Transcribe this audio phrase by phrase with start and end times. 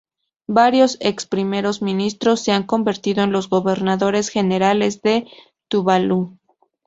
[0.47, 5.27] Varios ex primeros ministros se han convertido en los gobernadores generales de
[5.67, 6.39] Tuvalu.